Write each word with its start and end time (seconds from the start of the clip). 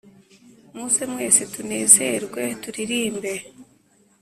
Muze 0.75 1.03
mwese 1.13 1.41
tunezerwe 1.53 2.41
turirimbe 2.61 3.33